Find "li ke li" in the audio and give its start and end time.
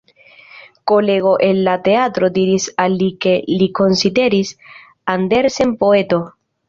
3.01-3.69